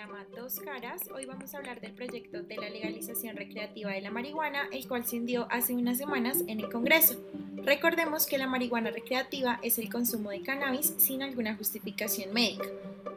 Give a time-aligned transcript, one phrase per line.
[0.00, 1.02] programa Dos Caras.
[1.14, 5.04] Hoy vamos a hablar del proyecto de la legalización recreativa de la marihuana, el cual
[5.04, 7.16] se hundió hace unas semanas en el Congreso.
[7.64, 12.64] Recordemos que la marihuana recreativa es el consumo de cannabis sin alguna justificación médica.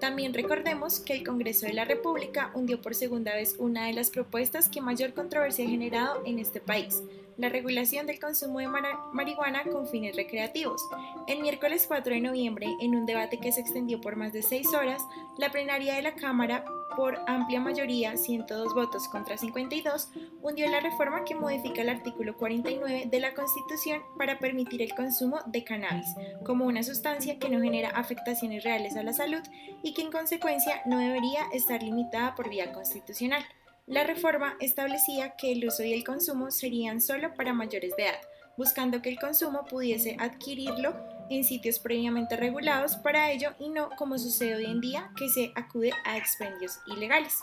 [0.02, 4.10] También recordemos que el Congreso de la República hundió por segunda vez una de las
[4.10, 7.02] propuestas que mayor controversia ha generado en este país,
[7.38, 8.68] la regulación del consumo de
[9.12, 10.82] marihuana con fines recreativos.
[11.28, 14.74] El miércoles 4 de noviembre, en un debate que se extendió por más de seis
[14.74, 15.02] horas,
[15.38, 20.10] la plenaria de la Cámara, por amplia mayoría, 102 votos contra 52,
[20.42, 25.40] hundió la reforma que modifica el artículo 49 de la Constitución para permitir el consumo
[25.48, 26.08] de cannabis
[26.46, 29.42] como una sustancia que no genera afectaciones reales a la salud
[29.82, 33.44] y que en consecuencia no debería estar limitada por vía constitucional.
[33.86, 38.22] La reforma establecía que el uso y el consumo serían solo para mayores de edad,
[38.58, 40.96] buscando que el consumo pudiese adquirirlo
[41.30, 45.52] en sitios previamente regulados para ello y no como sucede hoy en día que se
[45.56, 47.40] acude a expendios ilegales.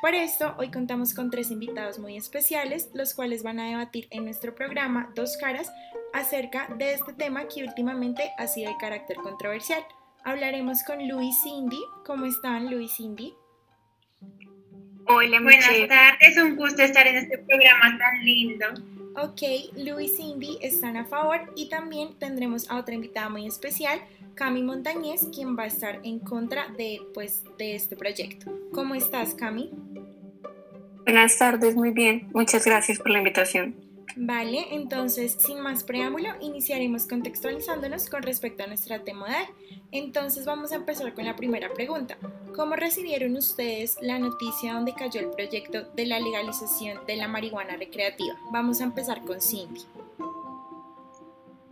[0.00, 4.24] Por esto, hoy contamos con tres invitados muy especiales, los cuales van a debatir en
[4.24, 5.70] nuestro programa Dos Caras
[6.14, 9.84] acerca de este tema que últimamente ha sido de carácter controversial.
[10.24, 11.80] Hablaremos con Luis Cindy.
[12.06, 13.34] ¿Cómo están, Luis Cindy?
[15.06, 18.66] Hola, Buenas tardes, un gusto estar en este programa tan lindo.
[19.16, 19.42] Ok,
[19.76, 24.00] Luis y Cindy están a favor y también tendremos a otra invitada muy especial,
[24.34, 28.52] Cami Montañez, quien va a estar en contra de, pues, de este proyecto.
[28.72, 29.70] ¿Cómo estás, Cami?
[31.04, 32.28] Buenas tardes, muy bien.
[32.32, 33.76] Muchas gracias por la invitación.
[34.16, 39.46] Vale, entonces sin más preámbulo, iniciaremos contextualizándonos con respecto a nuestra tema de
[39.90, 42.16] Entonces vamos a empezar con la primera pregunta.
[42.54, 47.76] ¿Cómo recibieron ustedes la noticia donde cayó el proyecto de la legalización de la marihuana
[47.76, 48.34] recreativa?
[48.52, 49.80] Vamos a empezar con Cindy.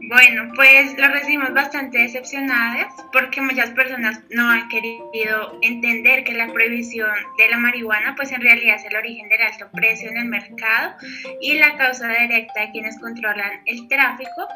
[0.05, 6.53] Bueno, pues lo recibimos bastante decepcionadas porque muchas personas no han querido entender que la
[6.53, 7.09] prohibición
[7.39, 10.97] de la marihuana pues en realidad es el origen del alto precio en el mercado
[11.41, 14.49] y la causa directa de quienes controlan el tráfico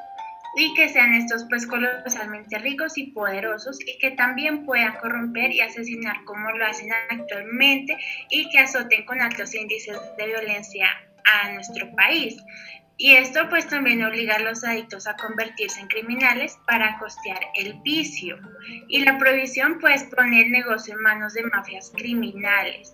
[0.57, 5.61] y que sean estos pues colosalmente ricos y poderosos y que también puedan corromper y
[5.61, 7.97] asesinar como lo hacen actualmente
[8.31, 10.89] y que azoten con altos índices de violencia
[11.25, 12.37] a nuestro país.
[12.99, 17.75] Y esto pues también obliga a los adictos a convertirse en criminales para costear el
[17.83, 18.39] vicio.
[18.89, 22.93] Y la prohibición pues pone el negocio en manos de mafias criminales.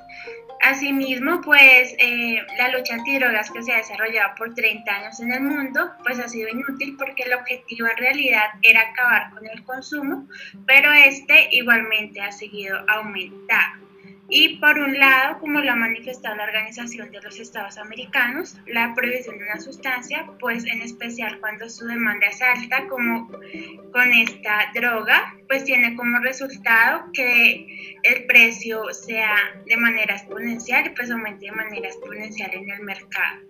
[0.61, 5.41] Asimismo pues eh, la lucha antidrogas que se ha desarrollado por 30 años en el
[5.41, 10.27] mundo pues ha sido inútil porque el objetivo en realidad era acabar con el consumo,
[10.67, 13.92] pero este igualmente ha seguido aumentando.
[14.35, 18.95] Y por un lado, como lo ha manifestado la Organización de los Estados Americanos, la
[18.95, 24.73] prohibición de una sustancia, pues en especial cuando su demanda es alta, como con esta
[24.75, 31.45] droga, pues tiene como resultado que el precio sea de manera exponencial y pues aumente
[31.45, 33.43] de manera exponencial en el mercado.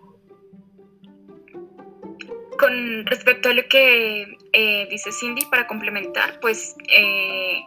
[2.59, 7.61] Con respecto a lo que eh, dice Cindy, para complementar, pues eh,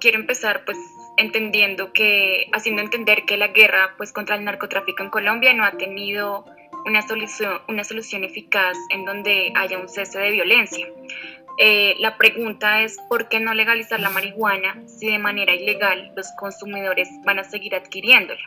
[0.00, 0.76] quiero empezar pues
[1.16, 5.72] entendiendo que, haciendo entender que la guerra pues, contra el narcotráfico en Colombia no ha
[5.72, 6.44] tenido
[6.84, 10.86] una solución, una solución eficaz en donde haya un cese de violencia.
[11.58, 16.26] Eh, la pregunta es por qué no legalizar la marihuana si de manera ilegal los
[16.38, 18.40] consumidores van a seguir adquiriéndola.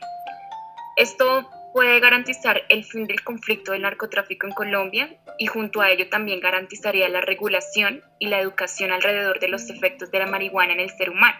[0.98, 6.10] Esto puede garantizar el fin del conflicto del narcotráfico en Colombia y junto a ello
[6.10, 10.80] también garantizaría la regulación y la educación alrededor de los efectos de la marihuana en
[10.80, 11.38] el ser humano.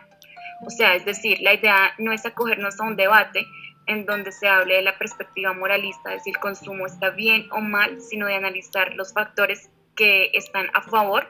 [0.66, 3.46] O sea, es decir, la idea no es acogernos a un debate
[3.88, 7.62] en donde se hable de la perspectiva moralista de si el consumo está bien o
[7.62, 11.28] mal, sino de analizar los factores que están a favor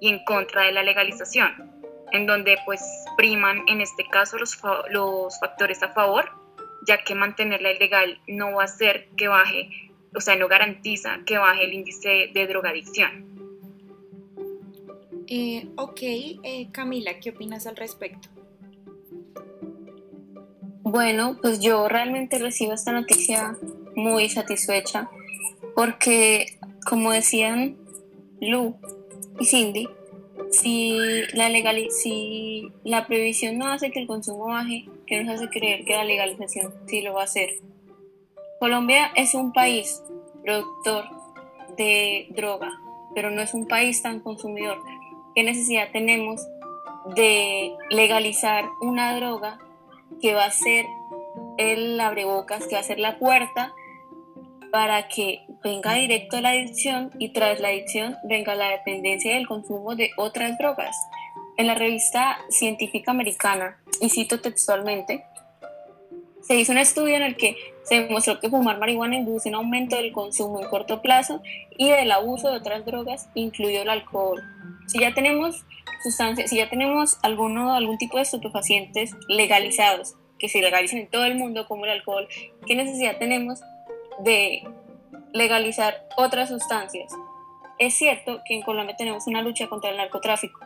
[0.00, 1.72] y en contra de la legalización,
[2.12, 2.82] en donde pues
[3.16, 4.56] priman en este caso los,
[5.40, 6.30] factores a favor,
[6.86, 11.38] ya que mantenerla ilegal no va a hacer que baje, o sea, no garantiza que
[11.38, 13.34] baje el índice de drogadicción.
[15.28, 18.35] Eh, ok, eh, Camila, ¿qué opinas al respecto?
[20.88, 23.56] Bueno, pues yo realmente recibo esta noticia
[23.96, 25.10] muy satisfecha
[25.74, 26.46] porque,
[26.88, 27.76] como decían
[28.40, 28.76] Lu
[29.40, 29.88] y Cindy,
[30.52, 30.96] si
[31.32, 35.84] la, legal, si la prohibición no hace que el consumo baje, ¿qué nos hace creer
[35.84, 37.50] que la legalización sí lo va a hacer?
[38.60, 40.04] Colombia es un país
[40.44, 41.06] productor
[41.76, 42.70] de droga,
[43.12, 44.78] pero no es un país tan consumidor.
[45.34, 46.46] ¿Qué necesidad tenemos
[47.16, 49.58] de legalizar una droga
[50.20, 50.86] que va a ser
[51.58, 53.72] el abrebocas, que va a ser la puerta
[54.70, 59.46] para que venga directo la adicción y tras la adicción venga la dependencia y el
[59.46, 60.96] consumo de otras drogas.
[61.56, 65.24] En la revista científica americana, y cito textualmente,
[66.46, 69.96] se hizo un estudio en el que se demostró que fumar marihuana induce un aumento
[69.96, 71.42] del consumo en corto plazo
[71.76, 74.42] y del abuso de otras drogas, incluido el alcohol.
[74.86, 75.64] Si ya tenemos
[76.04, 81.24] sustancias, si ya tenemos alguno, algún tipo de estupefacientes legalizados, que se legalicen en todo
[81.24, 82.28] el mundo como el alcohol,
[82.66, 83.60] ¿qué necesidad tenemos
[84.20, 84.62] de
[85.32, 87.12] legalizar otras sustancias?
[87.78, 90.60] Es cierto que en Colombia tenemos una lucha contra el narcotráfico,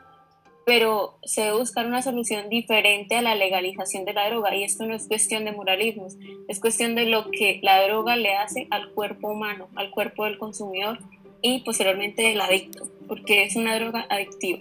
[0.65, 4.87] pero se debe buscar una solución diferente a la legalización de la droga y esto
[4.87, 6.09] no es cuestión de moralismo,
[6.49, 10.39] es cuestión de lo que la droga le hace al cuerpo humano, al cuerpo del
[10.39, 10.99] consumidor
[11.43, 14.61] y posteriormente del adicto, porque es una droga adictiva.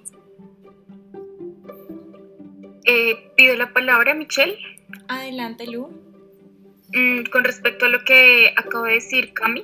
[2.86, 4.58] Eh, pido la palabra, Michelle.
[5.08, 5.90] Adelante, Lu.
[6.94, 9.64] Mm, con respecto a lo que acabo de decir, Cami,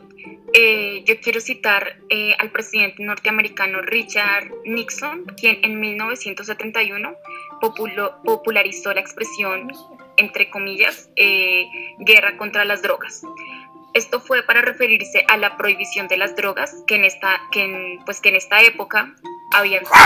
[0.58, 7.14] eh, yo quiero citar eh, al presidente norteamericano Richard Nixon, quien en 1971
[8.24, 9.74] popularizó la expresión,
[10.16, 11.68] entre comillas, eh,
[12.00, 13.24] guerra contra las drogas.
[13.94, 18.22] Esto fue para referirse a la prohibición de las drogas que en esta, que pues
[18.22, 19.14] que en esta época
[19.54, 19.98] habían sido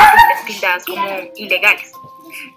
[0.48, 1.06] tildadas como
[1.36, 1.92] ilegales.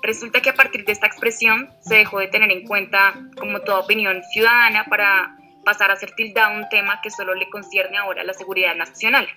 [0.02, 3.80] Resulta que a partir de esta expresión se dejó de tener en cuenta como toda
[3.80, 8.24] opinión ciudadana para pasar a ser tildado un tema que solo le concierne ahora a
[8.24, 9.28] la seguridad nacional.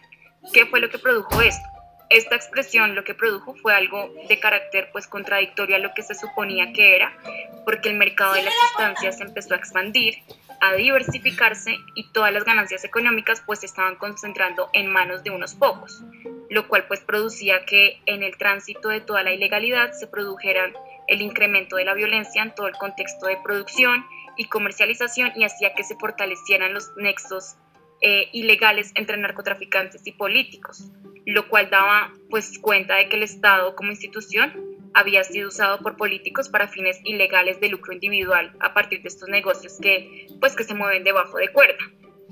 [0.54, 1.68] ¿Qué fue lo que produjo esto?
[2.10, 6.13] Esta expresión lo que produjo fue algo de carácter pues contradictorio a lo que se
[6.13, 7.18] suponía que era,
[7.66, 10.19] porque el mercado de las sustancias empezó a expandir,
[10.62, 15.56] a diversificarse y todas las ganancias económicas pues se estaban concentrando en manos de unos
[15.56, 16.04] pocos,
[16.50, 20.74] lo cual pues producía que en el tránsito de toda la ilegalidad se produjeran
[21.07, 24.06] el incremento de la violencia en todo el contexto de producción
[24.38, 27.56] y comercialización y hacía que se fortalecieran los nexos
[28.02, 30.92] eh, ilegales entre narcotraficantes y políticos,
[31.26, 34.54] lo cual daba pues cuenta de que el Estado como institución
[34.94, 39.28] había sido usado por políticos para fines ilegales de lucro individual a partir de estos
[39.28, 41.84] negocios que pues que se mueven debajo de cuerda.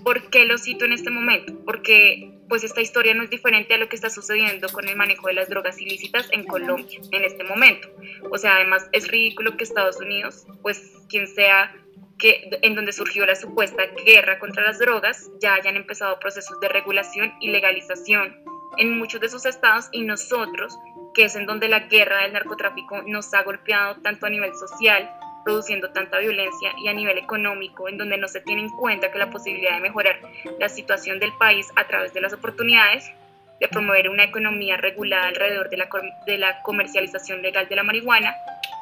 [0.03, 1.53] ¿Por qué lo cito en este momento?
[1.65, 5.27] Porque pues esta historia no es diferente a lo que está sucediendo con el manejo
[5.27, 7.89] de las drogas ilícitas en Colombia en este momento.
[8.29, 11.75] O sea, además es ridículo que Estados Unidos, pues quien sea
[12.19, 16.69] que en donde surgió la supuesta guerra contra las drogas, ya hayan empezado procesos de
[16.69, 18.43] regulación y legalización
[18.77, 20.77] en muchos de sus estados y nosotros,
[21.13, 25.09] que es en donde la guerra del narcotráfico nos ha golpeado tanto a nivel social,
[25.43, 29.19] produciendo tanta violencia y a nivel económico, en donde no se tiene en cuenta que
[29.19, 30.19] la posibilidad de mejorar
[30.59, 33.11] la situación del país a través de las oportunidades
[33.59, 35.89] de promover una economía regulada alrededor de la,
[36.25, 38.35] de la comercialización legal de la marihuana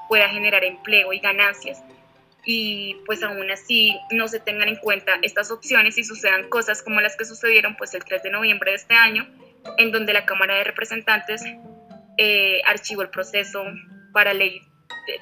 [0.08, 1.84] pueda generar empleo y ganancias.
[2.44, 7.00] Y pues aún así no se tengan en cuenta estas opciones y sucedan cosas como
[7.00, 9.28] las que sucedieron pues el 3 de noviembre de este año,
[9.78, 11.44] en donde la Cámara de Representantes
[12.18, 13.64] eh, archivó el proceso
[14.12, 14.62] para ley,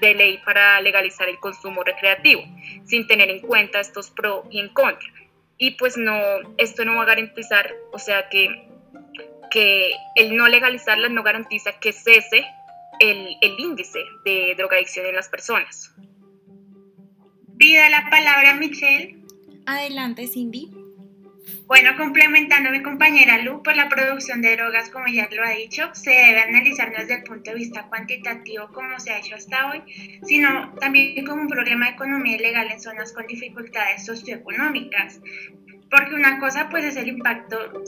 [0.01, 2.43] de ley para legalizar el consumo recreativo,
[2.85, 5.07] sin tener en cuenta estos pro y en contra.
[5.57, 6.15] Y pues no,
[6.57, 8.69] esto no va a garantizar, o sea que,
[9.51, 12.45] que el no legalizarla no garantiza que cese
[12.99, 15.93] el, el índice de drogadicción en las personas.
[17.57, 19.17] Pida la palabra Michelle.
[19.65, 20.78] Adelante, Cindy.
[21.65, 25.51] Bueno, complementando a mi compañera Lu, por la producción de drogas, como ya lo ha
[25.51, 29.35] dicho, se debe analizar no desde el punto de vista cuantitativo, como se ha hecho
[29.35, 29.83] hasta hoy,
[30.25, 35.19] sino también como un problema de economía ilegal en zonas con dificultades socioeconómicas.
[35.91, 37.83] Porque una cosa pues es el impacto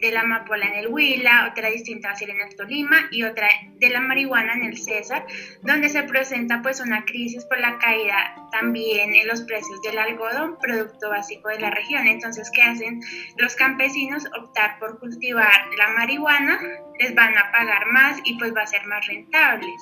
[0.00, 3.22] de la amapola en el Huila, otra distinta va a ser en el Tolima y
[3.22, 3.48] otra
[3.78, 5.26] de la marihuana en el César,
[5.62, 10.58] donde se presenta pues una crisis por la caída también en los precios del algodón,
[10.60, 12.06] producto básico de la región.
[12.06, 13.00] Entonces, ¿qué hacen
[13.36, 14.24] los campesinos?
[14.38, 16.60] Optar por cultivar la marihuana,
[16.98, 19.74] les van a pagar más y pues va a ser más rentables.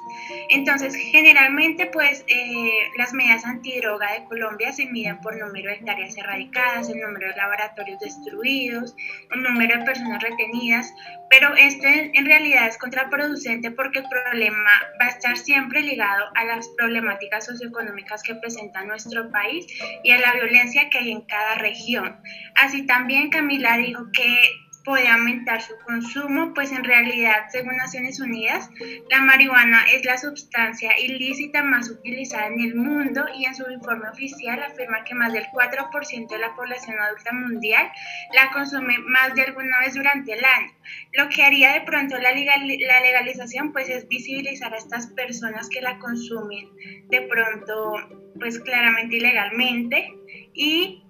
[0.49, 6.17] Entonces, generalmente pues eh, las medidas antidroga de Colombia se miden por número de hectáreas
[6.17, 8.95] erradicadas, el número de laboratorios destruidos,
[9.31, 10.93] el número de personas retenidas,
[11.29, 16.45] pero esto en realidad es contraproducente porque el problema va a estar siempre ligado a
[16.45, 19.66] las problemáticas socioeconómicas que presenta nuestro país
[20.02, 22.16] y a la violencia que hay en cada región.
[22.54, 24.37] Así también Camila dijo que
[24.84, 28.68] puede aumentar su consumo, pues en realidad, según Naciones Unidas,
[29.10, 34.08] la marihuana es la sustancia ilícita más utilizada en el mundo y en su informe
[34.08, 37.90] oficial afirma que más del 4% de la población adulta mundial
[38.34, 40.72] la consume más de alguna vez durante el año.
[41.12, 45.98] Lo que haría de pronto la, legalización pues es visibilizar a estas personas que la
[45.98, 46.68] consumen
[47.08, 47.94] de pronto
[48.38, 50.12] pues claramente ilegalmente
[50.54, 51.04] y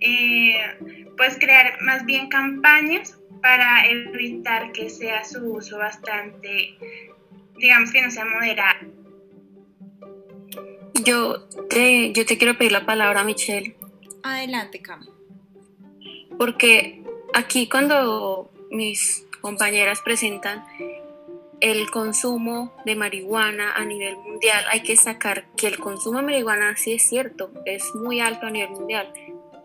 [0.00, 0.56] eh,
[1.16, 6.76] pues crear más bien campañas para evitar que sea su uso bastante,
[7.58, 8.88] digamos que no sea moderado.
[11.04, 13.76] Yo te, yo te quiero pedir la palabra, Michelle.
[14.22, 15.06] Adelante, Cam.
[16.36, 17.02] Porque
[17.34, 20.64] aquí cuando mis compañeras presentan
[21.60, 26.76] el consumo de marihuana a nivel mundial, hay que sacar que el consumo de marihuana
[26.76, 29.12] sí es cierto, es muy alto a nivel mundial,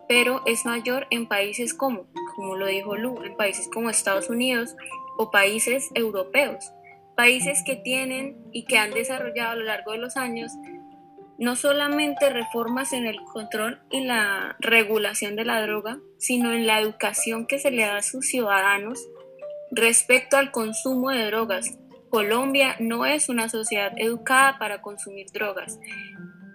[0.08, 4.76] pero es mayor en países como, como lo dijo Lu, en países como Estados Unidos
[5.16, 6.72] o países europeos,
[7.16, 10.52] países que tienen y que han desarrollado a lo largo de los años
[11.38, 16.80] no solamente reformas en el control y la regulación de la droga, sino en la
[16.80, 19.00] educación que se le da a sus ciudadanos
[19.70, 21.76] respecto al consumo de drogas.
[22.08, 25.80] Colombia no es una sociedad educada para consumir drogas.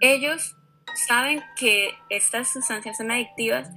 [0.00, 0.56] Ellos
[1.06, 3.68] saben que estas sustancias son adictivas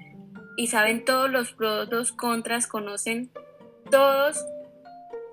[0.58, 3.32] y saben todos los pros, los contras, conocen
[3.90, 4.44] todos,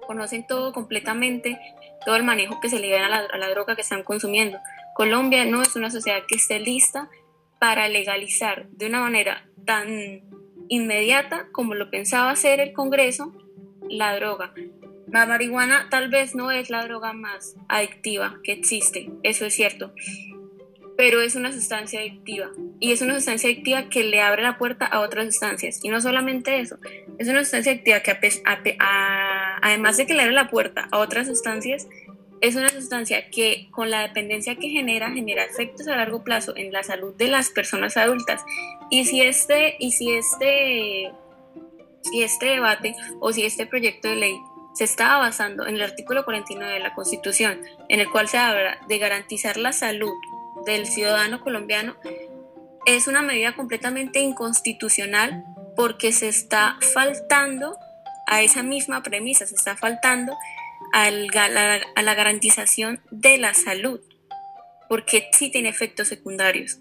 [0.07, 1.59] conocen todo completamente,
[2.05, 4.59] todo el manejo que se le da a a la droga que están consumiendo.
[4.95, 7.09] Colombia no es una sociedad que esté lista
[7.59, 10.23] para legalizar de una manera tan
[10.69, 13.33] inmediata como lo pensaba hacer el Congreso
[13.89, 14.55] la droga.
[15.09, 19.93] La marihuana tal vez no es la droga más adictiva que existe, eso es cierto,
[20.97, 22.51] pero es una sustancia adictiva.
[22.79, 25.81] Y es una sustancia adictiva que le abre la puerta a otras sustancias.
[25.83, 26.79] Y no solamente eso,
[27.19, 28.39] es una sustancia adictiva que
[29.63, 31.87] además de que le abre la puerta a otras sustancias,
[32.41, 36.73] es una sustancia que con la dependencia que genera genera efectos a largo plazo en
[36.73, 38.43] la salud de las personas adultas.
[38.91, 41.11] Y si este y si este
[42.03, 44.37] si este debate o si este proyecto de ley
[44.75, 48.79] se estaba basando en el artículo 49 de la Constitución, en el cual se habla
[48.89, 50.15] de garantizar la salud
[50.65, 51.97] del ciudadano colombiano,
[52.87, 55.45] es una medida completamente inconstitucional
[55.77, 57.77] porque se está faltando
[58.27, 60.37] a esa misma premisa, se está faltando
[60.93, 64.01] a la, a la garantización de la salud,
[64.89, 66.79] porque sí tiene efectos secundarios.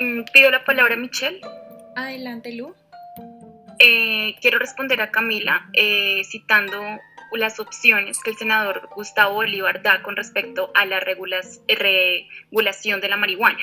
[0.00, 1.40] Mm, pido la palabra a Michelle.
[1.94, 2.74] Adelante, Lu.
[3.78, 6.82] Eh, quiero responder a Camila eh, citando
[7.32, 13.16] las opciones que el senador Gustavo Bolívar da con respecto a la regulación de la
[13.16, 13.58] marihuana.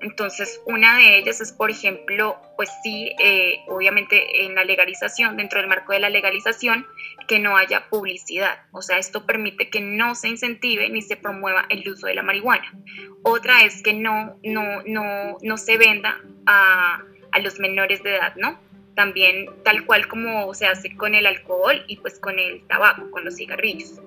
[0.00, 5.60] Entonces, una de ellas es, por ejemplo, pues sí, eh, obviamente en la legalización, dentro
[5.60, 6.86] del marco de la legalización,
[7.28, 8.62] que no haya publicidad.
[8.72, 12.24] O sea, esto permite que no se incentive ni se promueva el uso de la
[12.24, 12.74] marihuana.
[13.22, 18.34] Otra es que no, no, no, no se venda a, a los menores de edad,
[18.34, 18.58] ¿no?
[18.94, 23.24] También tal cual como se hace con el alcohol y pues con el tabaco, con
[23.24, 24.00] los cigarrillos.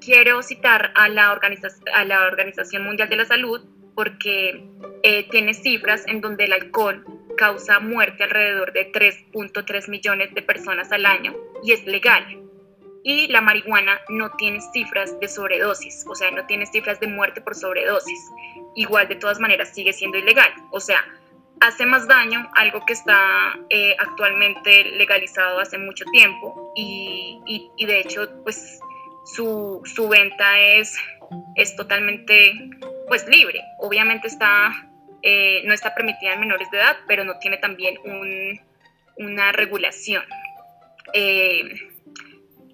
[0.00, 1.38] Quiero citar a la,
[1.94, 3.64] a la Organización Mundial de la Salud
[3.94, 4.62] porque
[5.02, 7.04] eh, tiene cifras en donde el alcohol
[7.36, 12.42] causa muerte alrededor de 3.3 millones de personas al año y es legal.
[13.02, 17.40] Y la marihuana no tiene cifras de sobredosis, o sea, no tiene cifras de muerte
[17.40, 18.18] por sobredosis.
[18.74, 20.52] Igual de todas maneras sigue siendo ilegal.
[20.72, 21.04] O sea,
[21.60, 27.40] hace más daño algo que está eh, actualmente legalizado hace mucho tiempo y,
[27.76, 28.78] y, de hecho pues
[29.24, 30.96] su, su, venta es,
[31.56, 32.70] es totalmente
[33.08, 33.62] pues libre.
[33.78, 34.88] Obviamente está,
[35.22, 38.60] eh, no está permitida en menores de edad, pero no tiene también un,
[39.16, 40.24] una regulación.
[41.12, 41.90] Eh,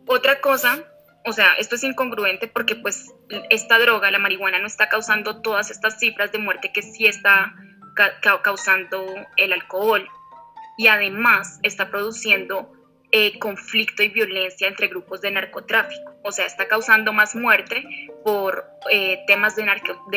[0.06, 0.84] otra cosa,
[1.24, 3.12] o sea, esto es incongruente porque pues
[3.50, 7.54] esta droga, la marihuana, no está causando todas estas cifras de muerte que sí está
[8.42, 9.06] causando
[9.36, 10.08] el alcohol
[10.76, 12.72] y además está produciendo
[13.14, 16.14] eh, conflicto y violencia entre grupos de narcotráfico.
[16.24, 17.84] O sea, está causando más muerte
[18.24, 19.64] por eh, temas de,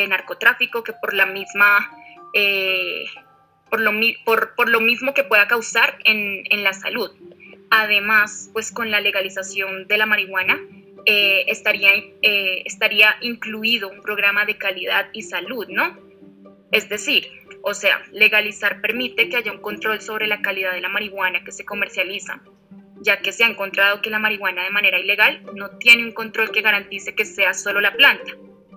[0.08, 1.90] narcotráfico que por la misma,
[2.32, 3.04] eh,
[3.68, 3.92] por, lo,
[4.24, 7.10] por, por, lo, mismo que pueda causar en, en, la salud.
[7.70, 10.58] Además, pues con la legalización de la marihuana,
[11.04, 11.90] estaría,
[12.22, 16.05] estaría incluido un programa de calidad y salud, ¿no?
[16.72, 17.28] Es decir,
[17.62, 21.52] o sea, legalizar permite que haya un control sobre la calidad de la marihuana que
[21.52, 22.40] se comercializa,
[23.00, 26.50] ya que se ha encontrado que la marihuana de manera ilegal no tiene un control
[26.50, 28.32] que garantice que sea solo la planta,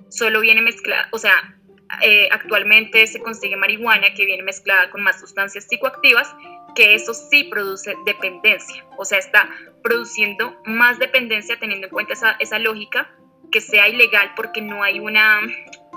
[0.09, 1.55] solo viene mezclada, o sea,
[2.03, 6.35] eh, actualmente se consigue marihuana que viene mezclada con más sustancias psicoactivas,
[6.75, 9.49] que eso sí produce dependencia, o sea, está
[9.83, 13.09] produciendo más dependencia teniendo en cuenta esa, esa lógica
[13.51, 15.41] que sea ilegal porque no hay una,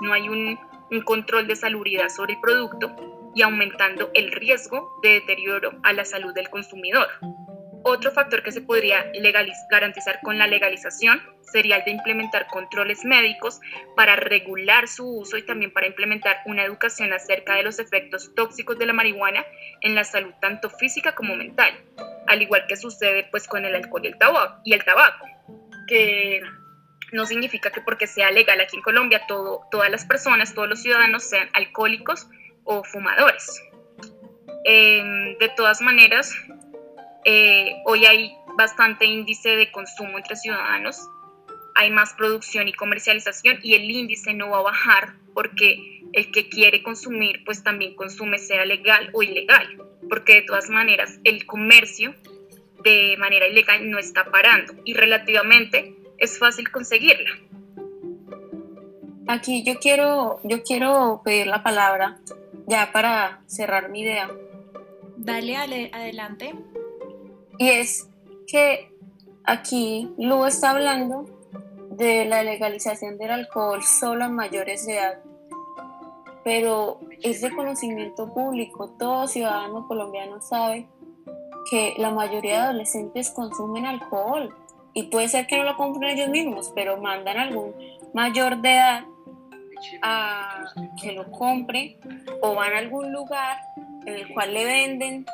[0.01, 0.59] no hay un
[0.93, 2.95] un control de salubridad sobre el producto
[3.35, 7.07] y aumentando el riesgo de deterioro a la salud del consumidor.
[7.85, 9.11] Otro factor que se podría
[9.69, 13.59] garantizar con la legalización sería el de implementar controles médicos
[13.97, 18.77] para regular su uso y también para implementar una educación acerca de los efectos tóxicos
[18.79, 19.43] de la marihuana
[19.81, 21.73] en la salud tanto física como mental,
[22.27, 24.03] al igual que sucede pues con el alcohol
[24.63, 25.25] y el tabaco,
[27.13, 30.81] no significa que porque sea legal aquí en Colombia todo, todas las personas, todos los
[30.81, 32.27] ciudadanos sean alcohólicos
[32.63, 33.61] o fumadores.
[34.65, 36.33] Em, de todas maneras,
[37.25, 41.07] eh, hoy hay bastante índice de consumo entre ciudadanos,
[41.75, 46.49] hay más producción y comercialización y el índice no va a bajar porque el que
[46.49, 49.77] quiere consumir pues también consume sea legal o ilegal,
[50.09, 52.15] porque de todas maneras el comercio
[52.83, 57.29] de manera ilegal no está parando y relativamente es fácil conseguirla.
[59.27, 62.19] Aquí yo quiero, yo quiero pedir la palabra
[62.67, 64.29] ya para cerrar mi idea.
[65.17, 65.55] Dale,
[65.93, 66.53] adelante.
[67.57, 68.09] Y es
[68.47, 68.91] que
[69.45, 71.25] aquí Lu está hablando
[71.91, 75.19] de la legalización del alcohol solo a mayores de edad,
[76.43, 80.87] pero es de conocimiento público, todo ciudadano colombiano sabe
[81.69, 84.53] que la mayoría de adolescentes consumen alcohol
[84.93, 87.75] y puede ser que no lo compren ellos mismos, pero mandan a algún
[88.13, 89.03] mayor de edad
[90.01, 90.65] a
[91.01, 91.97] que lo compre
[92.41, 93.57] o van a algún lugar
[94.05, 95.25] en el cual le venden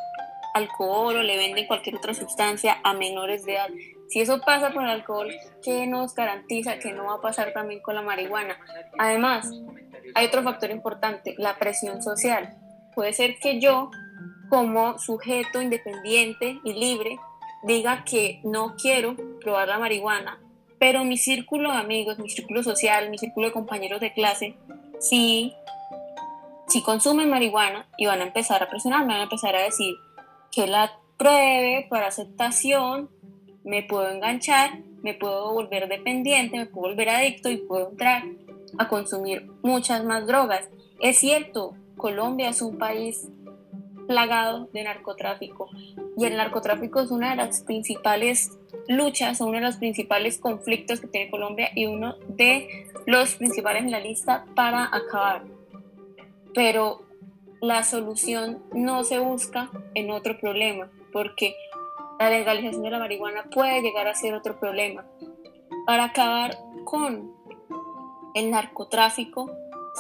[0.54, 3.70] alcohol o le venden cualquier otra sustancia a menores de edad.
[4.10, 5.30] Si eso pasa con el alcohol,
[5.64, 8.58] ¿qué nos garantiza que no va a pasar también con la marihuana?
[8.98, 9.52] Además,
[10.16, 12.58] hay otro factor importante, la presión social.
[12.96, 13.92] Puede ser que yo,
[14.50, 17.20] como sujeto independiente y libre,
[17.64, 20.40] diga que no quiero probar la marihuana,
[20.80, 24.56] pero mi círculo de amigos, mi círculo social, mi círculo de compañeros de clase,
[25.00, 25.54] sí,
[26.68, 29.96] sí consumen marihuana y van a empezar a presionarme, van a empezar a decir
[30.52, 33.10] que la pruebe para aceptación,
[33.64, 38.24] me puedo enganchar, me puedo volver dependiente, me puedo volver adicto y puedo entrar
[38.78, 40.70] a consumir muchas más drogas.
[41.02, 43.28] Es cierto, Colombia es un país
[44.10, 45.70] plagado de narcotráfico
[46.18, 51.06] y el narcotráfico es una de las principales luchas, uno de los principales conflictos que
[51.06, 55.44] tiene Colombia y uno de los principales en la lista para acabar.
[56.56, 57.04] Pero
[57.62, 61.56] la solución no se busca en otro problema, porque
[62.20, 65.06] la legalización de la marihuana puede llegar a ser otro problema.
[65.86, 67.32] Para acabar con
[68.34, 69.52] el narcotráfico,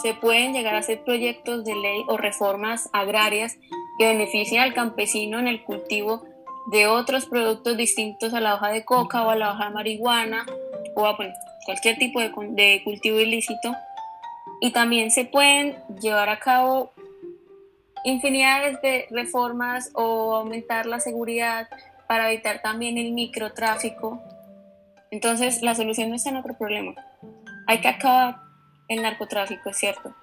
[0.01, 3.57] se pueden llegar a hacer proyectos de ley o reformas agrarias
[3.99, 6.23] que beneficien al campesino en el cultivo
[6.67, 10.45] de otros productos distintos a la hoja de coca o a la hoja de marihuana
[10.95, 11.17] o a
[11.65, 13.75] cualquier tipo de, de cultivo ilícito.
[14.62, 16.93] Y también se pueden llevar a cabo
[18.05, 21.67] infinidades de reformas o aumentar la seguridad
[22.07, 24.21] para evitar también el microtráfico.
[25.12, 26.93] Entonces, la solución no está en otro problema.
[27.67, 28.38] Hay que acabar
[28.88, 30.15] el narcotráfico, es cierto,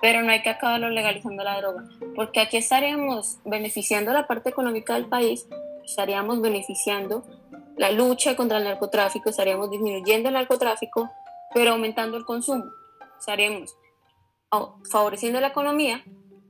[0.00, 1.84] pero no hay que acabarlo legalizando la droga,
[2.14, 5.46] porque aquí estaríamos beneficiando la parte económica del país,
[5.84, 7.24] estaríamos beneficiando
[7.76, 11.10] la lucha contra el narcotráfico, estaríamos disminuyendo el narcotráfico,
[11.54, 12.64] pero aumentando el consumo.
[13.18, 13.76] Estaríamos
[14.90, 16.04] favoreciendo la economía,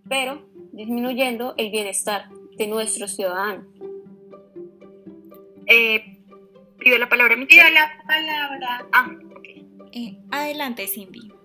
[0.09, 3.67] pero disminuyendo el bienestar de nuestros ciudadanos.
[5.67, 6.19] Eh,
[6.79, 8.87] pido la palabra, Pido la palabra.
[8.93, 9.11] Ah,
[9.93, 11.38] eh, adelante, Cindy.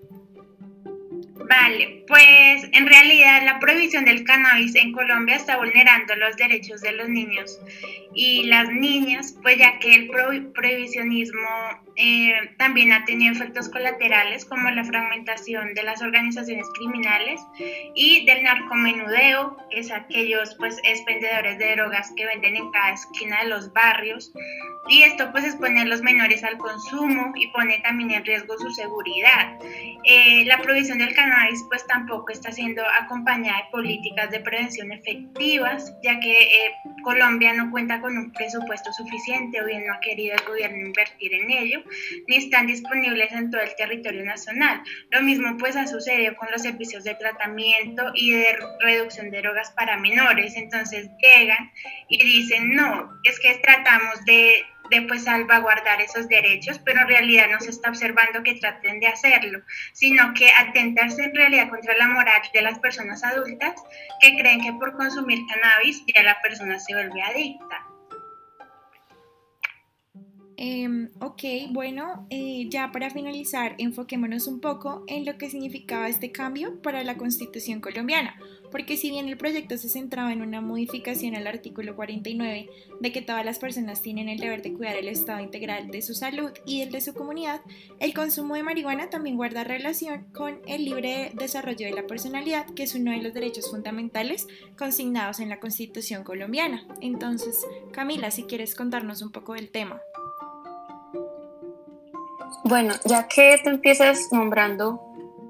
[1.36, 6.92] Vale, pues en realidad la prohibición del cannabis en Colombia está vulnerando los derechos de
[6.92, 7.60] los niños
[8.14, 11.50] y las niñas, pues ya que el prohibicionismo
[11.96, 17.42] eh, también ha tenido efectos colaterales como la fragmentación de las organizaciones criminales
[17.96, 23.42] y del narcomenudeo, que es aquellos pues expendedores de drogas que venden en cada esquina
[23.42, 24.32] de los barrios
[24.90, 28.70] y esto pues expone a los menores al consumo y pone también en riesgo su
[28.72, 29.58] seguridad.
[30.04, 31.23] Eh, la prohibición del cannabis
[31.70, 36.72] pues tampoco está siendo acompañada de políticas de prevención efectivas, ya que eh,
[37.04, 41.34] Colombia no cuenta con un presupuesto suficiente o bien no ha querido el gobierno invertir
[41.34, 41.84] en ello,
[42.28, 44.82] ni están disponibles en todo el territorio nacional.
[45.12, 49.72] Lo mismo pues ha sucedido con los servicios de tratamiento y de reducción de drogas
[49.72, 50.56] para menores.
[50.56, 51.72] Entonces llegan
[52.10, 57.48] y dicen, no, es que tratamos de de pues salvaguardar esos derechos, pero en realidad
[57.52, 59.62] no se está observando que traten de hacerlo,
[59.94, 63.82] sino que atentarse en realidad contra la moral de las personas adultas
[64.20, 67.93] que creen que por consumir cannabis ya la persona se vuelve adicta.
[70.58, 76.32] Em, ok, bueno, eh, ya para finalizar, enfoquémonos un poco en lo que significaba este
[76.32, 78.36] cambio para la Constitución colombiana,
[78.72, 83.22] porque si bien el proyecto se centraba en una modificación al artículo 49 de que
[83.22, 86.82] todas las personas tienen el deber de cuidar el estado integral de su salud y
[86.82, 87.62] el de su comunidad,
[88.00, 92.84] el consumo de marihuana también guarda relación con el libre desarrollo de la personalidad, que
[92.84, 96.86] es uno de los derechos fundamentales consignados en la Constitución colombiana.
[97.02, 100.02] Entonces, Camila, si quieres contarnos un poco del tema.
[102.64, 105.02] Bueno, ya que tú empiezas nombrando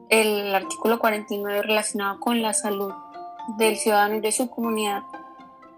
[0.09, 2.91] el artículo 49 relacionado con la salud
[3.57, 5.03] del ciudadano y de su comunidad,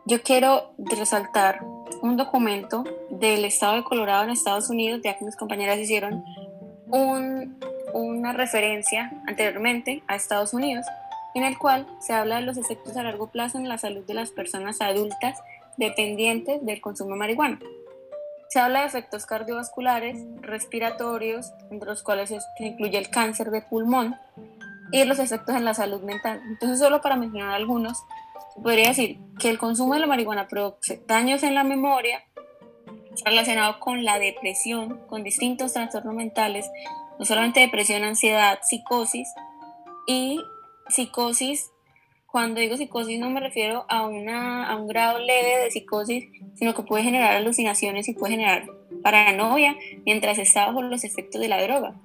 [0.05, 1.65] yo quiero resaltar
[2.01, 6.23] un documento del estado de Colorado en Estados Unidos, ya que mis compañeras hicieron
[6.87, 10.85] una referencia anteriormente a Estados Unidos,
[11.33, 14.13] en el cual se habla de los efectos a largo plazo en la salud de
[14.13, 15.39] las personas adultas
[15.77, 17.59] dependientes del consumo de marihuana.
[18.49, 24.15] Se habla de efectos cardiovasculares, respiratorios, entre los cuales se incluye el cáncer de pulmón
[24.91, 26.41] y los efectos en la salud mental.
[26.47, 27.97] Entonces, solo para mencionar algunos,
[28.61, 32.23] podría decir que el consumo de la marihuana produce daños en la memoria
[33.23, 36.69] relacionado con la depresión, con distintos trastornos mentales,
[37.17, 39.27] no solamente depresión, ansiedad, psicosis
[40.07, 40.39] y
[40.89, 41.71] psicosis
[42.35, 46.73] cuando digo psicosis no me refiero a, una, a un grado leve de psicosis, sino
[46.73, 48.65] que puede generar alucinaciones y puede generar
[49.01, 51.95] paranoia mientras está bajo los efectos de la droga.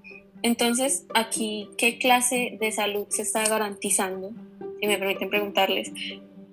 [0.42, 4.30] Entonces, aquí, ¿qué clase de salud se está garantizando?
[4.80, 5.90] Si me permiten preguntarles.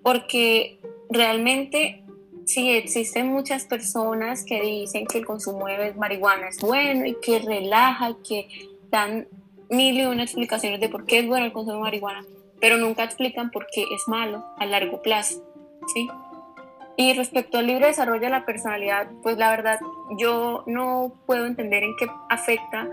[0.01, 0.79] Porque
[1.11, 2.03] realmente
[2.47, 7.37] sí existen muchas personas que dicen que el consumo de marihuana es bueno y que
[7.37, 8.47] relaja y que
[8.89, 9.27] dan
[9.69, 12.25] mil y una explicaciones de por qué es bueno el consumo de marihuana
[12.59, 15.43] pero nunca explican por qué es malo a largo plazo,
[15.93, 16.07] ¿sí?
[16.99, 19.79] Y respecto al libre desarrollo de la personalidad, pues la verdad
[20.17, 22.89] yo no puedo entender en qué afecta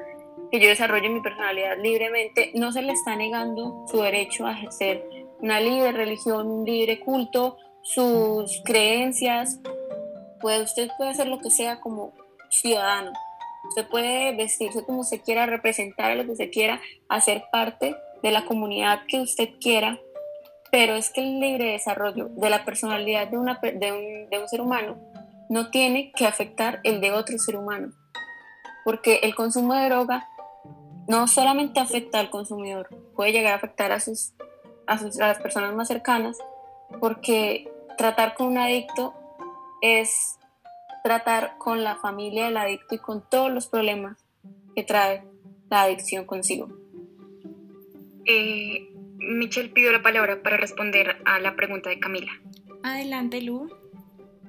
[0.50, 2.52] que yo desarrolle mi personalidad libremente.
[2.54, 5.08] No se le está negando su derecho a ejercer
[5.40, 9.58] una libre religión, un libre culto, sus creencias.
[10.38, 12.12] Puede, usted puede hacer lo que sea como
[12.50, 13.10] ciudadano.
[13.70, 18.46] Usted puede vestirse como se quiera, representar lo que se quiera, hacer parte de la
[18.46, 20.00] comunidad que usted quiera,
[20.72, 24.96] pero es que el libre desarrollo de la personalidad de, un, ser humano
[25.50, 27.92] no tiene que afectar el de otro ser humano,
[28.82, 30.26] porque el consumo de droga
[31.06, 34.32] no solamente afecta al consumidor, puede llegar a afectar a, sus,
[34.86, 36.38] a las personas más cercanas,
[37.00, 39.12] porque tratar con un adicto
[39.82, 40.38] es
[41.02, 44.16] tratar con la familia del adicto y con todos los problemas
[44.74, 45.24] que trae
[45.68, 46.83] la adicción consigo.
[48.26, 52.32] Eh, Michelle pidió la palabra para responder a la pregunta de Camila.
[52.82, 53.70] Adelante, Lu.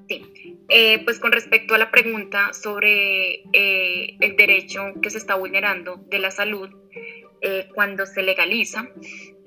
[0.07, 5.35] Sí, eh, pues con respecto a la pregunta sobre eh, el derecho que se está
[5.35, 6.69] vulnerando de la salud
[7.41, 8.83] eh, cuando se legaliza,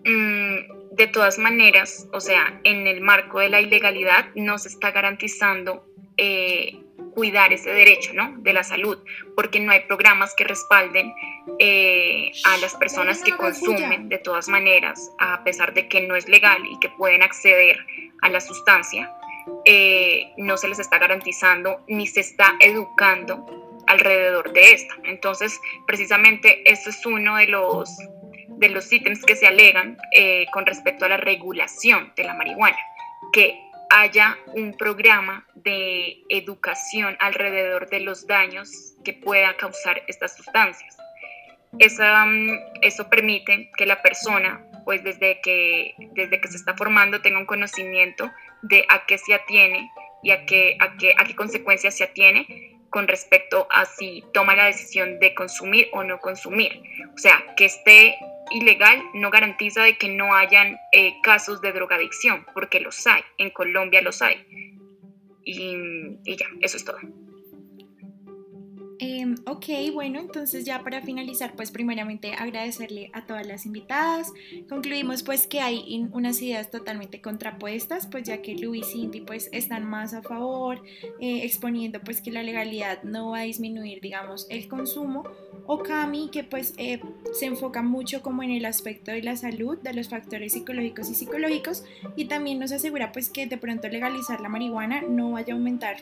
[0.05, 4.91] mm, de todas maneras, o sea, en el marco de la ilegalidad no se está
[4.91, 5.85] garantizando
[7.19, 8.33] cuidar ese derecho ¿no?
[8.37, 8.97] de la salud,
[9.35, 11.13] porque no hay programas que respalden
[11.59, 16.29] eh, a las personas que consumen de todas maneras, a pesar de que no es
[16.29, 17.85] legal y que pueden acceder
[18.23, 19.13] a la sustancia,
[19.65, 23.45] eh, no se les está garantizando ni se está educando
[23.89, 24.95] alrededor de esta.
[25.03, 27.91] Entonces, precisamente eso es uno de los,
[28.47, 32.79] de los ítems que se alegan eh, con respecto a la regulación de la marihuana,
[33.33, 40.97] que haya un programa de educación alrededor de los daños que pueda causar estas sustancias.
[41.73, 42.51] Mm,
[42.83, 47.47] eso permite que la persona, pues desde que, desde que se está formando, tenga un
[47.47, 48.31] conocimiento
[48.63, 49.91] de a qué se atiene
[50.23, 54.55] y a qué, a qué, a qué consecuencias se atiene con respecto a si toma
[54.55, 56.83] la decisión de consumir o no consumir.
[57.15, 58.17] O sea, que esté
[58.51, 63.51] ilegal no garantiza de que no hayan eh, casos de drogadicción, porque los hay, en
[63.51, 64.47] Colombia los hay.
[65.45, 65.77] Y,
[66.25, 66.99] y ya, eso es todo.
[69.01, 74.33] Em, ok, bueno, entonces ya para finalizar, pues primeramente agradecerle a todas las invitadas.
[74.69, 79.51] Concluimos pues que hay unas ideas totalmente contrapuestas, pues ya que Luis y Cindy pues
[79.53, 80.83] están más a favor,
[81.21, 85.25] eh, exponiendo pues que la legalidad no va a disminuir, digamos, el consumo,
[85.67, 87.01] o Cami que pues eh,
[87.39, 91.15] se enfoca mucho como en el aspecto de la salud, de los factores psicológicos y
[91.15, 91.85] psicológicos,
[92.17, 95.99] y también nos asegura pues que de pronto legalizar la marihuana no vaya a aumentar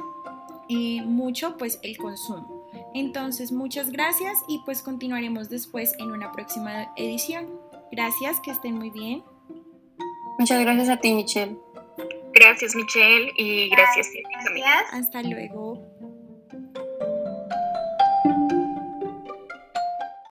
[0.68, 2.55] eh, mucho pues el consumo.
[2.96, 7.46] Entonces, muchas gracias y pues continuaremos después en una próxima edición.
[7.92, 9.22] Gracias, que estén muy bien.
[10.38, 11.58] Muchas gracias a ti, Michelle.
[12.32, 14.08] Gracias, Michelle, y gracias.
[14.32, 14.94] Gracias.
[14.94, 15.78] Hasta luego.